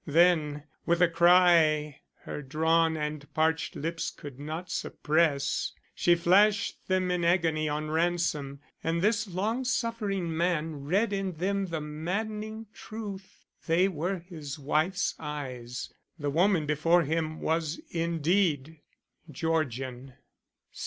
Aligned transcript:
Then, 0.07 0.63
with 0.83 0.99
a 0.99 1.07
cry 1.07 2.01
her 2.23 2.41
drawn 2.41 2.97
and 2.97 3.31
parched 3.35 3.75
lips 3.75 4.09
could 4.09 4.39
not 4.39 4.71
suppress, 4.71 5.73
she 5.93 6.15
flashed 6.15 6.87
them 6.87 7.11
in 7.11 7.23
agony 7.23 7.69
on 7.69 7.91
Ransom, 7.91 8.61
and 8.83 9.03
this 9.03 9.27
long 9.27 9.63
suffering 9.63 10.35
man 10.35 10.85
read 10.85 11.13
in 11.13 11.33
them 11.33 11.67
the 11.67 11.81
maddening 11.81 12.65
truth. 12.73 13.45
They 13.67 13.87
were 13.87 14.17
his 14.17 14.57
wife's 14.57 15.13
eyes; 15.19 15.93
the 16.17 16.31
woman 16.31 16.65
before 16.65 17.03
him 17.03 17.39
was 17.39 17.77
indeed 17.91 18.81
Georgian. 19.29 20.15